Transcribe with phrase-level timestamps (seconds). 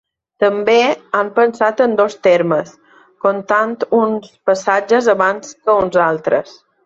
[0.43, 0.77] També
[1.17, 2.71] han pensat en dos termes:
[3.27, 6.57] comptant uns passatges abans que uns altres.